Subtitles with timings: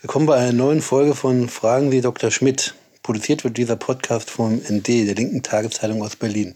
[0.00, 2.30] Willkommen bei einer neuen Folge von Fragen Sie Dr.
[2.30, 2.76] Schmidt.
[3.02, 6.54] Produziert wird dieser Podcast vom ND, der linken Tageszeitung aus Berlin.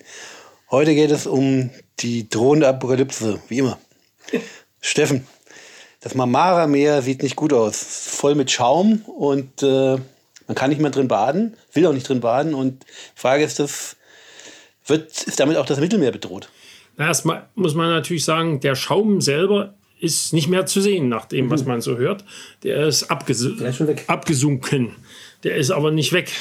[0.71, 3.81] Heute geht es um die drohende Apokalypse, wie immer.
[4.81, 5.27] Steffen,
[5.99, 7.83] das Marmara-Meer sieht nicht gut aus.
[7.83, 9.97] Voll mit Schaum und äh,
[10.47, 12.55] man kann nicht mehr drin baden, will auch nicht drin baden.
[12.55, 13.97] Und die Frage ist, das,
[14.87, 16.49] wird, ist damit auch das Mittelmeer bedroht?
[16.97, 21.27] Na, erstmal muss man natürlich sagen, der Schaum selber ist nicht mehr zu sehen, nach
[21.27, 21.69] dem, was mhm.
[21.69, 22.25] man so hört.
[22.65, 24.97] Der ist, abges der ist abgesunken.
[25.45, 26.33] Der ist aber nicht weg.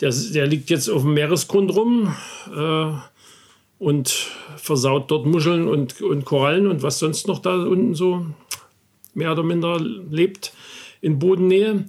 [0.00, 2.14] Der, der liegt jetzt auf dem Meeresgrund rum
[2.54, 2.92] äh,
[3.78, 4.08] und
[4.56, 8.26] versaut dort Muscheln und, und Korallen und was sonst noch da unten so
[9.14, 10.52] mehr oder minder lebt
[11.00, 11.86] in Bodennähe.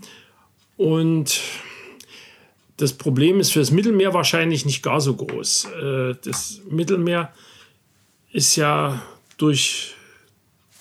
[0.77, 1.41] Und
[2.77, 5.65] das Problem ist für das Mittelmeer wahrscheinlich nicht gar so groß.
[5.65, 7.33] Äh, das Mittelmeer
[8.31, 9.01] ist ja
[9.37, 9.95] durch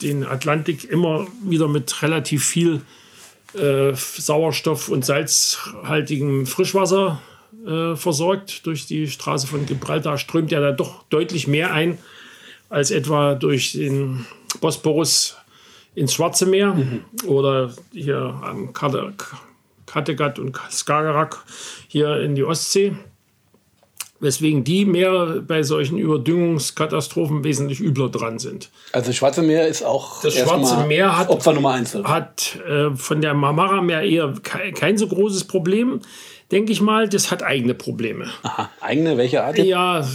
[0.03, 2.83] den Atlantik immer wieder mit relativ viel
[3.55, 7.21] äh, Sauerstoff- und salzhaltigem Frischwasser
[7.67, 8.67] äh, versorgt.
[8.67, 11.99] Durch die Straße von Gibraltar strömt ja da doch deutlich mehr ein
[12.69, 14.27] als etwa durch den
[14.61, 15.37] Bosporus
[15.95, 17.03] ins Schwarze Meer mhm.
[17.27, 21.45] oder hier am Kattegat und Skagerrak
[21.89, 22.95] hier in die Ostsee
[24.21, 28.71] weswegen die mehr bei solchen Überdüngungskatastrophen wesentlich übler dran sind.
[28.93, 31.95] Also das Schwarze Meer ist auch das Schwarze Meer hat, Opfer Nummer eins.
[31.95, 36.01] Hat äh, von der Marmara Meer eher kein, kein, so großes Problem,
[36.51, 37.09] denke ich mal.
[37.09, 38.27] Das hat eigene Probleme.
[38.43, 39.59] Aha, eigene welche Art?
[39.59, 40.07] Ja,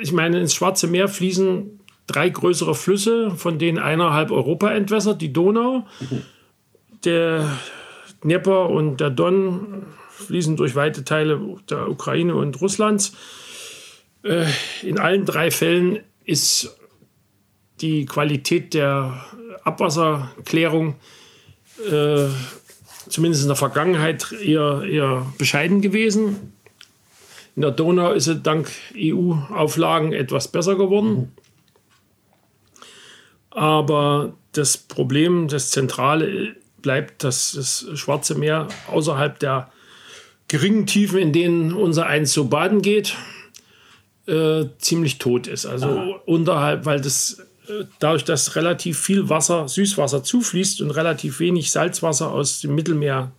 [0.00, 5.22] ich meine ins Schwarze Meer fließen drei größere Flüsse, von denen einer halb Europa entwässert,
[5.22, 6.22] die Donau, mhm.
[7.04, 7.44] der
[8.24, 9.86] Dnieper und der Don
[10.20, 13.12] fließen durch weite Teile der Ukraine und Russlands.
[14.22, 14.46] Äh,
[14.82, 16.76] in allen drei Fällen ist
[17.80, 19.24] die Qualität der
[19.64, 20.96] Abwasserklärung
[21.90, 22.26] äh,
[23.08, 26.52] zumindest in der Vergangenheit eher, eher bescheiden gewesen.
[27.56, 31.32] In der Donau ist es dank EU-Auflagen etwas besser geworden.
[33.50, 39.70] Aber das Problem, das Zentrale bleibt, dass das Schwarze Meer außerhalb der
[40.50, 43.14] geringen Tiefen, in denen unser Eins so baden geht,
[44.26, 45.64] äh, ziemlich tot ist.
[45.64, 46.20] Also Aha.
[46.26, 47.38] unterhalb, weil das
[47.68, 53.30] äh, dadurch, dass relativ viel Wasser, Süßwasser zufließt und relativ wenig Salzwasser aus dem Mittelmeer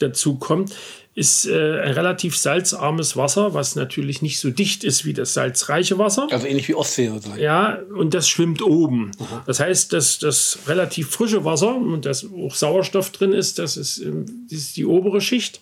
[0.00, 0.74] dazu kommt,
[1.14, 5.96] ist äh, ein relativ salzarmes Wasser, was natürlich nicht so dicht ist wie das salzreiche
[5.96, 6.26] Wasser.
[6.30, 7.40] Also ähnlich wie Ostsee sozusagen.
[7.40, 9.12] Ja, und das schwimmt oben.
[9.20, 9.44] Aha.
[9.46, 13.98] Das heißt, dass das relativ frische Wasser und das auch Sauerstoff drin ist, das ist,
[13.98, 15.60] ähm, das ist die obere Schicht.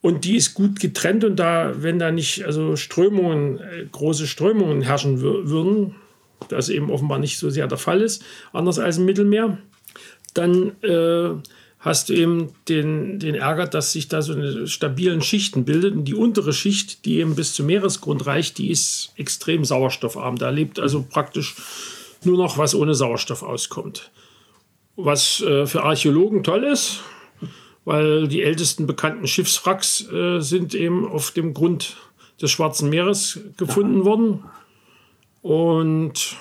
[0.00, 4.80] Und die ist gut getrennt und da, wenn da nicht also Strömungen, äh, große Strömungen
[4.80, 5.94] herrschen würden,
[6.48, 9.58] das eben offenbar nicht so sehr der Fall ist, anders als im Mittelmeer,
[10.34, 11.34] dann äh,
[11.82, 15.94] hast du eben den, den Ärger, dass sich da so eine stabilen Schichten bildet.
[15.94, 20.36] Und die untere Schicht, die eben bis zum Meeresgrund reicht, die ist extrem sauerstoffarm.
[20.36, 21.56] Da lebt also praktisch
[22.22, 24.12] nur noch was ohne Sauerstoff auskommt.
[24.94, 27.00] Was äh, für Archäologen toll ist,
[27.84, 31.96] weil die ältesten bekannten Schiffswracks äh, sind eben auf dem Grund
[32.40, 34.44] des Schwarzen Meeres gefunden worden.
[35.40, 36.36] Und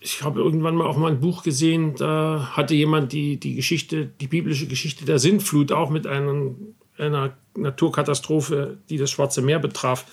[0.00, 4.06] ich habe irgendwann mal auch mal ein Buch gesehen, da hatte jemand die, die Geschichte,
[4.20, 10.06] die biblische Geschichte der Sintflut auch mit einem, einer Naturkatastrophe, die das Schwarze Meer betraf,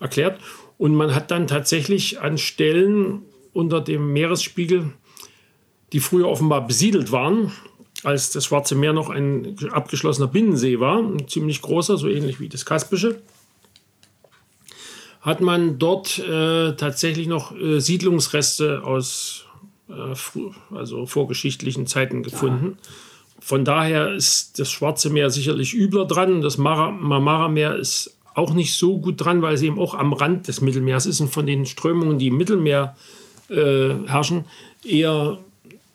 [0.00, 0.40] erklärt.
[0.78, 4.92] Und man hat dann tatsächlich an Stellen unter dem Meeresspiegel,
[5.92, 7.52] die früher offenbar besiedelt waren,
[8.02, 12.48] als das Schwarze Meer noch ein abgeschlossener Binnensee war, ein ziemlich großer, so ähnlich wie
[12.48, 13.20] das Kaspische,
[15.20, 19.44] hat man dort äh, tatsächlich noch äh, Siedlungsreste aus
[19.88, 22.78] äh, also vorgeschichtlichen Zeiten gefunden.
[22.80, 22.90] Ja.
[23.40, 26.42] Von daher ist das Schwarze Meer sicherlich übler dran.
[26.42, 30.60] Das Marmara-Meer ist auch nicht so gut dran, weil es eben auch am Rand des
[30.60, 32.96] Mittelmeers ist und von den Strömungen, die im Mittelmeer
[33.48, 34.44] äh, herrschen,
[34.84, 35.38] eher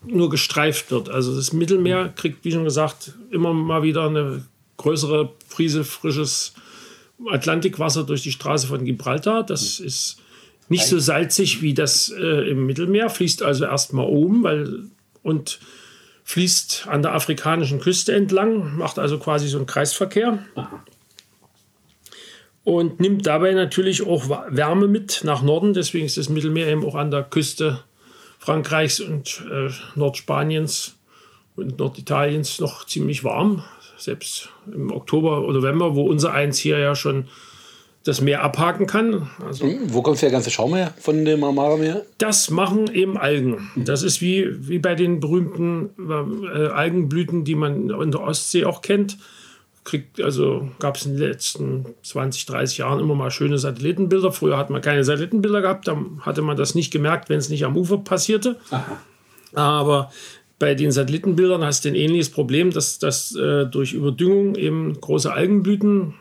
[0.06, 1.10] nur gestreift wird.
[1.10, 4.46] Also das Mittelmeer kriegt, wie schon gesagt, immer mal wieder eine
[4.78, 6.54] größere Prise frisches
[7.30, 9.44] Atlantikwasser durch die Straße von Gibraltar.
[9.44, 10.18] Das ist
[10.70, 14.86] nicht so salzig wie das äh, im Mittelmeer, fließt also erstmal oben weil,
[15.22, 15.60] und
[16.24, 20.40] fließt an der afrikanischen Küste entlang, macht also quasi so einen Kreisverkehr.
[22.64, 25.76] Und nimmt dabei natürlich auch Wärme mit nach Norden.
[25.76, 27.84] Deswegen ist das Mittelmeer eben auch an der Küste
[28.40, 30.96] Frankreichs und äh, Nordspaniens
[31.56, 33.64] und Norditaliens noch ziemlich warm
[33.98, 37.26] selbst im Oktober oder November, wo unser Eins hier ja schon
[38.06, 39.30] das Meer abhaken kann.
[39.44, 42.04] Also, Wo kommt der ganze Schaum her von dem Marmara-Meer?
[42.20, 43.72] Das machen eben Algen.
[43.76, 48.82] Das ist wie, wie bei den berühmten äh, Algenblüten, die man in der Ostsee auch
[48.82, 49.18] kennt.
[49.84, 54.32] Kriegt, also gab es in den letzten 20, 30 Jahren immer mal schöne Satellitenbilder.
[54.32, 57.66] Früher hat man keine Satellitenbilder gehabt, da hatte man das nicht gemerkt, wenn es nicht
[57.66, 58.58] am Ufer passierte.
[58.70, 58.98] Aha.
[59.54, 60.12] Aber
[60.58, 65.32] bei den Satellitenbildern hast du ein ähnliches Problem, dass, dass äh, durch Überdüngung eben große
[65.32, 66.14] Algenblüten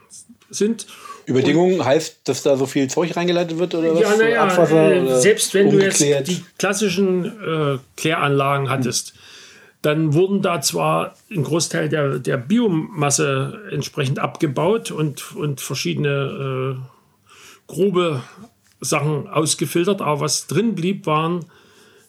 [0.51, 0.87] sind.
[1.27, 4.19] Überdüngung und, heißt, dass da so viel Zeug reingeleitet wird oder ja, was?
[4.19, 6.01] Naja, Abwasser, äh, selbst wenn umgeklärt.
[6.01, 9.19] du jetzt die klassischen äh, Kläranlagen hattest, hm.
[9.83, 17.73] dann wurden da zwar ein Großteil der, der Biomasse entsprechend abgebaut und, und verschiedene äh,
[17.73, 18.23] grobe
[18.81, 21.47] Sachen ausgefiltert, aber was drin blieb, waren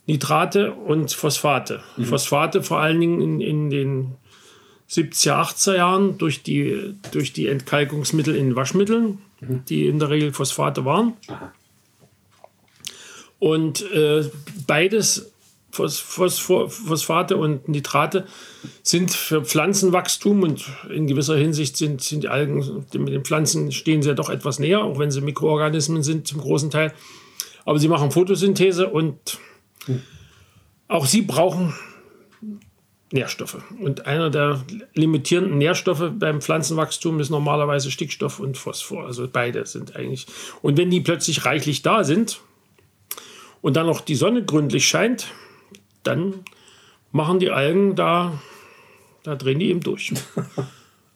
[0.08, 1.82] Nitrate und Phosphate.
[1.98, 2.06] Mhm.
[2.06, 4.16] Phosphate vor allen Dingen in, in den
[4.90, 9.66] 70er, 80er Jahren durch die, durch die Entkalkungsmittel in Waschmitteln, mhm.
[9.68, 11.14] die in der Regel Phosphate waren.
[11.28, 11.52] Aha.
[13.40, 14.30] Und äh,
[14.66, 15.32] beides,
[15.72, 18.26] Phosphate und Nitrate,
[18.82, 24.02] sind für Pflanzenwachstum und in gewisser Hinsicht sind, sind die Algen mit den Pflanzen stehen
[24.02, 26.94] sie ja doch etwas näher, auch wenn sie Mikroorganismen sind zum großen Teil.
[27.66, 29.38] Aber sie machen Photosynthese und.
[30.88, 31.74] Auch sie brauchen
[33.12, 33.58] Nährstoffe.
[33.80, 39.06] Und einer der limitierenden Nährstoffe beim Pflanzenwachstum ist normalerweise Stickstoff und Phosphor.
[39.06, 40.28] Also beide sind eigentlich.
[40.62, 42.42] Und wenn die plötzlich reichlich da sind
[43.62, 45.28] und dann noch die Sonne gründlich scheint,
[46.04, 46.34] dann
[47.12, 48.40] machen die Algen da,
[49.24, 50.14] da drehen die eben durch.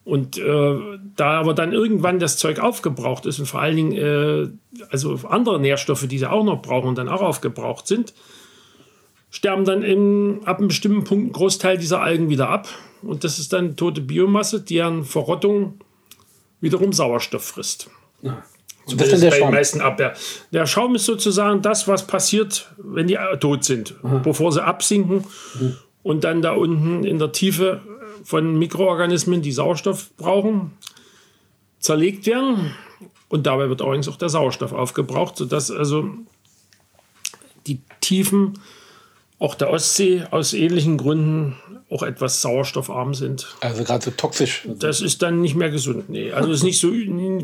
[0.05, 0.79] Und äh,
[1.15, 4.49] da aber dann irgendwann das Zeug aufgebraucht ist und vor allen Dingen äh,
[4.89, 8.15] also andere Nährstoffe, die sie auch noch brauchen, dann auch aufgebraucht sind,
[9.31, 12.67] sterben dann im, ab einem bestimmten Punkt ein Großteil dieser Algen wieder ab.
[13.01, 15.79] Und das ist dann tote Biomasse, deren Verrottung
[16.61, 17.89] wiederum Sauerstoff frisst.
[18.21, 18.43] Ja.
[18.85, 19.51] So das ist der Schaum.
[19.51, 20.13] meisten Abwehr.
[20.51, 24.17] Der Schaum ist sozusagen das, was passiert, wenn die tot sind, Aha.
[24.17, 25.25] bevor sie absinken
[25.59, 25.77] mhm.
[26.01, 27.81] und dann da unten in der Tiefe
[28.23, 30.71] von Mikroorganismen, die Sauerstoff brauchen,
[31.79, 32.75] zerlegt werden.
[33.27, 36.09] Und dabei wird übrigens auch der Sauerstoff aufgebraucht, sodass also
[37.67, 38.59] die Tiefen
[39.39, 41.55] auch der Ostsee aus ähnlichen Gründen
[41.89, 43.47] auch etwas sauerstoffarm sind.
[43.61, 44.67] Also gerade so toxisch.
[44.67, 46.09] Das ist dann nicht mehr gesund.
[46.09, 46.31] Nee.
[46.31, 46.91] Also ist nicht so,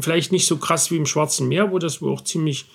[0.02, 2.66] vielleicht nicht so krass wie im Schwarzen Meer, wo das wohl auch ziemlich,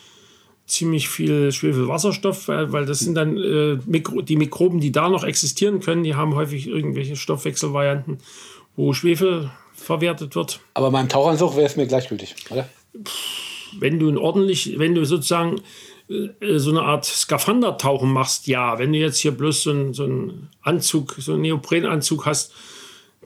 [0.67, 5.23] ziemlich viel Schwefelwasserstoff, weil, weil das sind dann äh, Mikro, die Mikroben, die da noch
[5.23, 8.19] existieren können, die haben häufig irgendwelche Stoffwechselvarianten,
[8.75, 10.61] wo Schwefel verwertet wird.
[10.75, 12.69] Aber beim Tauchanzug wäre es mir gleichgültig, oder?
[13.79, 15.61] Wenn du ordentlich, wenn du sozusagen
[16.57, 18.79] so eine Art Skafandertauchen machst, ja.
[18.79, 22.53] Wenn du jetzt hier bloß so einen, so einen Anzug, so einen Neoprenanzug hast,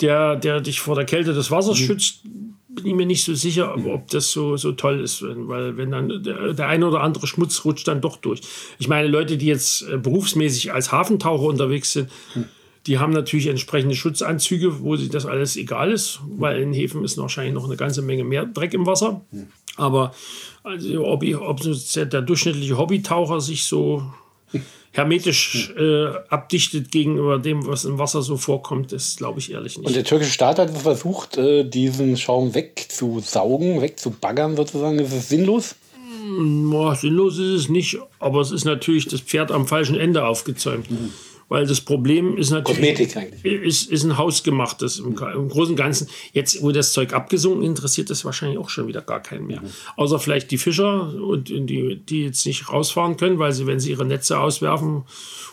[0.00, 1.84] der, der dich vor der Kälte des Wassers mhm.
[1.84, 2.20] schützt,
[2.68, 6.22] bin ich mir nicht so sicher, ob das so, so toll ist, weil wenn dann
[6.22, 8.40] der, der eine oder andere Schmutz rutscht dann doch durch.
[8.78, 12.46] Ich meine, Leute, die jetzt äh, berufsmäßig als Hafentaucher unterwegs sind, mhm.
[12.86, 17.16] die haben natürlich entsprechende Schutzanzüge, wo sich das alles egal ist, weil in Häfen ist
[17.16, 19.24] wahrscheinlich noch eine ganze Menge mehr Dreck im Wasser.
[19.76, 20.14] Aber
[20.62, 24.02] also ob, ich, ob der durchschnittliche Hobbytaucher sich so
[24.94, 29.86] hermetisch äh, abdichtet gegenüber dem, was im Wasser so vorkommt, das glaube ich ehrlich nicht.
[29.86, 35.00] Und der türkische Staat hat versucht, äh, diesen Schaum wegzusaugen, wegzubaggern sozusagen.
[35.00, 35.74] Ist es sinnlos?
[36.70, 40.24] Boah, hm, sinnlos ist es nicht, aber es ist natürlich das Pferd am falschen Ende
[40.24, 40.88] aufgezäumt.
[40.90, 41.12] Mhm.
[41.54, 43.14] Weil das Problem ist natürlich.
[43.44, 46.08] Ist, ist ein hausgemachtes im, im Großen und Ganzen.
[46.32, 49.60] Jetzt, wo das Zeug abgesunken interessiert das wahrscheinlich auch schon wieder gar keinen mehr.
[49.60, 49.68] Mhm.
[49.94, 53.90] Außer vielleicht die Fischer und die, die jetzt nicht rausfahren können, weil sie, wenn sie
[53.90, 55.04] ihre Netze auswerfen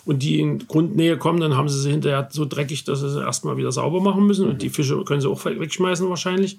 [0.03, 3.21] und die in Grundnähe kommen, dann haben sie sie hinterher so dreckig, dass sie sie
[3.21, 4.45] erstmal wieder sauber machen müssen.
[4.45, 4.53] Mhm.
[4.53, 6.57] Und die Fische können sie auch wegschmeißen wahrscheinlich.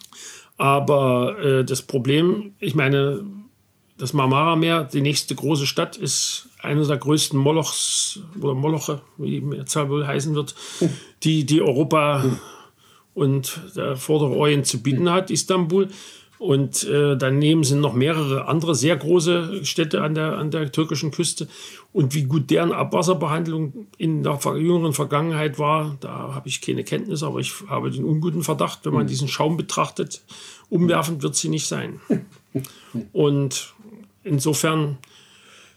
[0.57, 3.25] Aber äh, das Problem, ich meine,
[4.03, 9.41] das Marmara-Meer, die nächste große Stadt, ist einer der größten Molochs oder Moloche, wie die
[9.41, 10.57] Mehrzahl wohl heißen wird,
[11.23, 12.25] die, die Europa
[13.15, 15.87] und der Vordere Orient zu bieten hat, Istanbul.
[16.41, 21.13] Und äh, daneben sind noch mehrere andere sehr große Städte an der, an der türkischen
[21.13, 21.47] Küste.
[21.93, 27.23] Und wie gut deren Abwasserbehandlung in der jüngeren Vergangenheit war, da habe ich keine Kenntnis,
[27.23, 30.23] aber ich habe den unguten Verdacht, wenn man diesen Schaum betrachtet,
[30.71, 32.01] umwerfend wird sie nicht sein.
[33.13, 33.75] Und
[34.25, 34.99] insofern,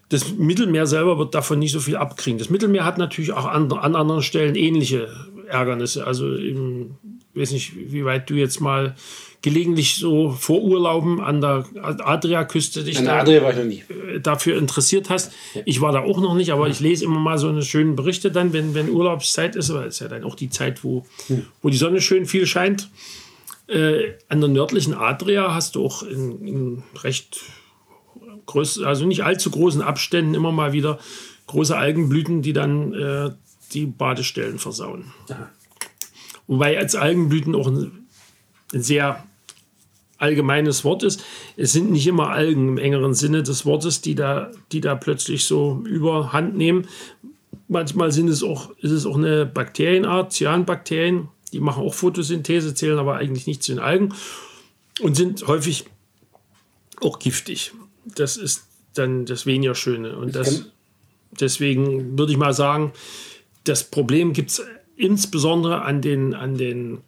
[0.09, 2.37] das Mittelmeer selber wird davon nicht so viel abkriegen.
[2.37, 5.09] Das Mittelmeer hat natürlich auch an, an anderen Stellen ähnliche
[5.47, 6.05] Ärgernisse.
[6.05, 6.55] Also ich
[7.33, 8.95] weiß nicht, wie weit du jetzt mal
[9.41, 15.31] gelegentlich so vor Urlauben an der Adriaküste dich da, Adria äh, dafür interessiert hast.
[15.65, 18.31] Ich war da auch noch nicht, aber ich lese immer mal so eine schönen Berichte
[18.31, 21.45] dann, wenn, wenn Urlaubszeit ist, weil es ja dann auch die Zeit, wo, hm.
[21.61, 22.89] wo die Sonne schön viel scheint.
[23.67, 27.39] Äh, an der nördlichen Adria hast du auch in, in recht
[28.45, 30.99] groß, also nicht allzu großen Abständen immer mal wieder
[31.47, 33.31] große Algenblüten, die dann äh,
[33.73, 35.13] die Badestellen versauen.
[35.29, 35.49] Ja.
[36.47, 38.07] Wobei als Algenblüten auch ein,
[38.73, 39.23] ein sehr
[40.17, 41.23] allgemeines Wort ist.
[41.57, 45.45] Es sind nicht immer Algen im engeren Sinne des Wortes, die da, die da plötzlich
[45.45, 46.87] so überhand nehmen.
[47.67, 52.99] Manchmal sind es auch, ist es auch eine Bakterienart, Cyanbakterien, die machen auch Photosynthese, zählen
[52.99, 54.13] aber eigentlich nicht zu den Algen
[55.01, 55.85] und sind häufig
[57.01, 57.73] auch giftig.
[58.05, 60.15] Das ist dann das weniger Schöne.
[60.15, 60.65] Und das,
[61.31, 62.93] deswegen würde ich mal sagen,
[63.63, 64.61] das Problem gibt es
[64.95, 66.99] insbesondere an den, an den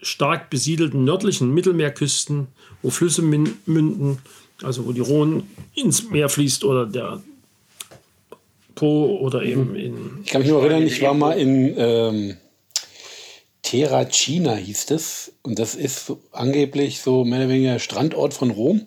[0.00, 2.48] stark besiedelten nördlichen Mittelmeerküsten,
[2.82, 4.18] wo Flüsse münden,
[4.62, 5.42] also wo die Rhone
[5.74, 7.22] ins Meer fließt oder der
[8.74, 9.76] Po oder eben mhm.
[9.76, 9.94] in.
[10.24, 12.36] Ich kann mich nur erinnern, ich war mal in ähm,
[13.62, 15.32] Terracina, hieß das.
[15.42, 18.86] Und das ist so, angeblich so mehr oder weniger Strandort von Rom.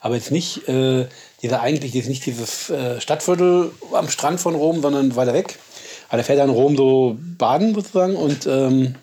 [0.00, 1.06] Aber jetzt nicht äh,
[1.42, 5.58] dieser eigentlich, jetzt nicht dieses äh, Stadtviertel am Strand von Rom, sondern weiter weg.
[6.08, 8.94] Aber da fährt dann Rom so baden sozusagen und ähm,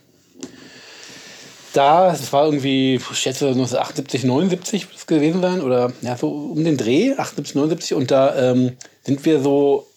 [1.74, 6.30] da, es war irgendwie, ich schätze 1978, 79 wird es gewesen sein, oder ja, so
[6.30, 7.94] um den Dreh, 78, 79.
[7.94, 9.88] Und da ähm, sind wir so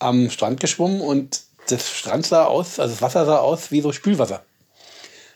[0.00, 3.92] am Strand geschwommen und das Strand sah aus, also das Wasser sah aus wie so
[3.92, 4.42] Spülwasser.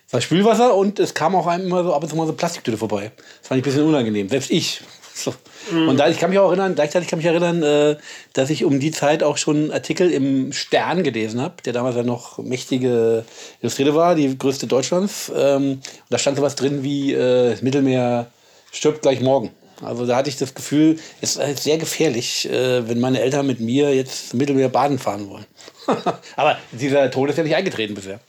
[0.07, 2.31] Es war Spülwasser und es kam auch einem immer so ab und zu mal so
[2.31, 3.11] Plastiktüte vorbei.
[3.39, 4.29] Das fand ich ein bisschen unangenehm.
[4.29, 4.81] Selbst ich.
[5.17, 5.33] So.
[5.71, 5.89] Mhm.
[5.89, 7.95] Und da, ich kann mich auch erinnern, gleichzeitig kann ich mich erinnern, äh,
[8.33, 12.03] dass ich um die Zeit auch schon Artikel im Stern gelesen habe, der damals ja
[12.03, 13.25] noch mächtige
[13.59, 15.31] Illustrierte war, die größte Deutschlands.
[15.35, 18.27] Ähm, und da stand sowas drin wie äh, das Mittelmeer
[18.71, 19.49] stirbt gleich morgen.
[19.81, 23.59] Also da hatte ich das Gefühl, es ist sehr gefährlich, äh, wenn meine Eltern mit
[23.59, 25.47] mir jetzt Mittelmeer baden fahren wollen.
[26.35, 28.19] Aber dieser Tod ist ja nicht eingetreten bisher.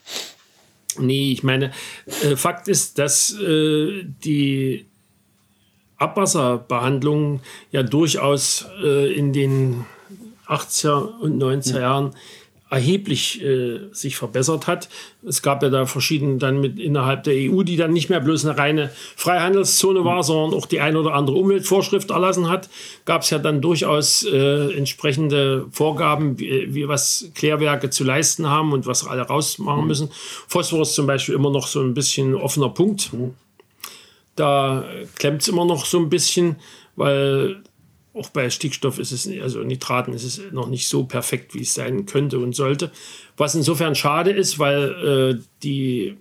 [0.99, 1.71] Nee, ich meine,
[2.23, 4.85] äh, Fakt ist, dass äh, die
[5.97, 7.41] Abwasserbehandlung
[7.71, 9.85] ja durchaus äh, in den
[10.47, 11.79] 80er und 90er ja.
[11.81, 12.15] Jahren
[12.69, 14.89] erheblich äh, sich verbessert hat.
[15.27, 18.45] Es gab ja da verschiedene dann mit innerhalb der EU, die dann nicht mehr bloß
[18.45, 22.69] eine reine Freihandelszone war, sondern auch die eine oder andere Umweltvorschrift erlassen hat.
[23.05, 28.71] Gab es ja dann durchaus äh, entsprechende Vorgaben, wie, wie, was Klärwerke zu leisten haben
[28.71, 29.87] und was alle rausmachen mhm.
[29.87, 30.09] müssen.
[30.47, 33.11] Phosphor ist zum Beispiel immer noch so ein bisschen offener Punkt.
[33.13, 33.33] Mhm.
[34.35, 34.85] Da
[35.17, 36.57] klemmt es immer noch so ein bisschen,
[36.95, 37.63] weil
[38.13, 41.73] auch bei Stickstoff ist es, also Nitraten ist es noch nicht so perfekt, wie es
[41.73, 42.91] sein könnte und sollte.
[43.37, 46.17] Was insofern schade ist, weil äh, die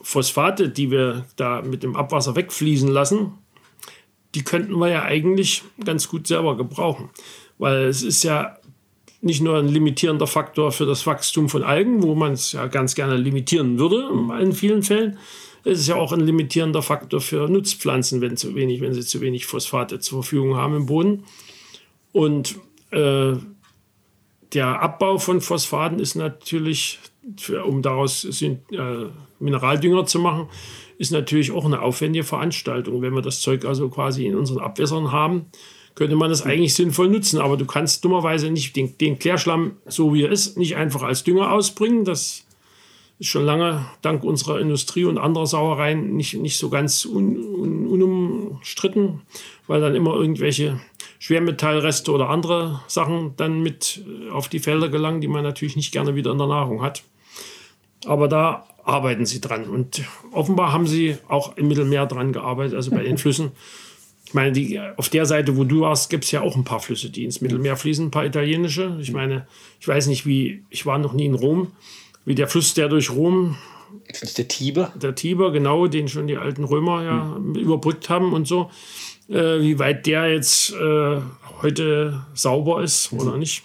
[0.00, 3.32] Phosphate, die wir da mit dem Abwasser wegfließen lassen,
[4.34, 7.10] die könnten wir ja eigentlich ganz gut selber gebrauchen.
[7.58, 8.58] Weil es ist ja
[9.20, 12.94] nicht nur ein limitierender Faktor für das Wachstum von Algen, wo man es ja ganz
[12.94, 14.08] gerne limitieren würde
[14.40, 15.18] in vielen Fällen,
[15.64, 19.20] es ist ja auch ein limitierender Faktor für Nutzpflanzen, wenn, zu wenig, wenn sie zu
[19.20, 21.24] wenig Phosphate zur Verfügung haben im Boden.
[22.12, 22.56] Und
[22.90, 23.32] äh,
[24.52, 27.00] der Abbau von Phosphaten ist natürlich,
[27.38, 28.56] für, um daraus äh,
[29.40, 30.48] Mineraldünger zu machen,
[30.98, 33.02] ist natürlich auch eine aufwendige Veranstaltung.
[33.02, 35.46] Wenn wir das Zeug also quasi in unseren Abwässern haben,
[35.94, 37.40] könnte man das eigentlich sinnvoll nutzen.
[37.40, 41.24] Aber du kannst dummerweise nicht den, den Klärschlamm, so wie er ist, nicht einfach als
[41.24, 42.04] Dünger ausbringen.
[42.04, 42.43] Das
[43.18, 47.86] ist schon lange dank unserer Industrie und anderer Sauereien nicht, nicht so ganz un, un,
[47.86, 49.22] unumstritten,
[49.66, 50.80] weil dann immer irgendwelche
[51.20, 55.92] Schwermetallreste oder andere Sachen dann mit äh, auf die Felder gelangen, die man natürlich nicht
[55.92, 57.02] gerne wieder in der Nahrung hat.
[58.04, 59.64] Aber da arbeiten sie dran.
[59.64, 60.02] Und
[60.32, 63.52] offenbar haben sie auch im Mittelmeer dran gearbeitet, also bei den Flüssen.
[64.26, 66.80] Ich meine, die, auf der Seite, wo du warst, gibt es ja auch ein paar
[66.80, 68.98] Flüsse, die ins Mittelmeer fließen, ein paar italienische.
[69.00, 69.46] Ich meine,
[69.80, 71.70] ich weiß nicht, wie, ich war noch nie in Rom,
[72.24, 73.56] wie der Fluss, der durch Rom.
[74.36, 74.92] Der Tiber?
[74.96, 77.54] Der Tiber, genau, den schon die alten Römer ja hm.
[77.54, 78.70] überbrückt haben und so.
[79.28, 81.20] Äh, wie weit der jetzt äh,
[81.62, 83.20] heute sauber ist hm.
[83.20, 83.62] oder nicht.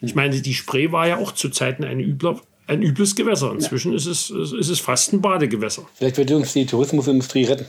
[0.00, 3.52] Ich meine, die Spree war ja auch zu Zeiten ein, übler, ein übles Gewässer.
[3.52, 3.96] Inzwischen ja.
[3.96, 5.88] ist, es, ist es fast ein Badegewässer.
[5.94, 7.66] Vielleicht wird uns die Tourismusindustrie retten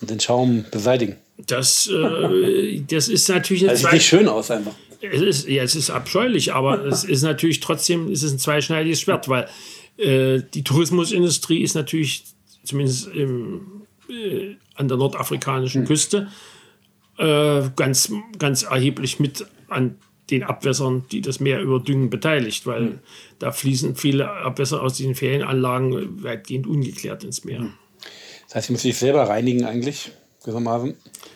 [0.00, 1.16] und den Schaum beseitigen.
[1.46, 3.64] Das, äh, das ist natürlich.
[3.64, 7.22] Das sieht nicht schön aus einfach es ist, ja, es ist abscheulich, aber es ist
[7.22, 9.48] natürlich trotzdem es ist ein zweischneidiges Schwert, weil
[9.98, 12.24] äh, die Tourismusindustrie ist natürlich
[12.64, 15.88] zumindest im, äh, an der nordafrikanischen hm.
[15.88, 16.28] Küste
[17.18, 19.96] äh, ganz, ganz erheblich mit an
[20.30, 22.98] den Abwässern, die das Meer überdüngen, beteiligt, weil mhm.
[23.38, 27.60] da fließen viele Abwässer aus diesen Ferienanlagen weitgehend ungeklärt ins Meer.
[27.60, 27.74] Hm.
[28.46, 30.94] Das heißt, ich muss sich selber reinigen eigentlich, gewissermaßen.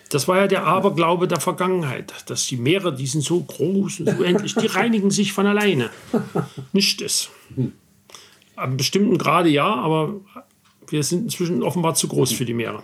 [0.08, 4.16] Das war ja der Aberglaube der Vergangenheit, dass die Meere, die sind so groß und
[4.16, 5.90] so endlich, die reinigen sich von alleine.
[6.72, 7.28] Nicht es.
[8.54, 10.14] Am bestimmten Grade ja, aber
[10.88, 12.82] wir sind inzwischen offenbar zu groß für die Meere.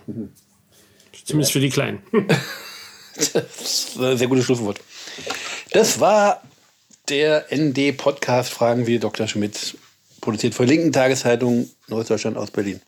[1.23, 2.01] Zumindest für die Kleinen.
[3.15, 4.81] Das war ein sehr gutes Schlusswort.
[5.71, 6.41] Das war
[7.09, 9.27] der ND-Podcast Fragen wie Dr.
[9.27, 9.77] Schmidt,
[10.19, 12.81] produziert von Linken Tageszeitung Neues Deutschland aus Berlin.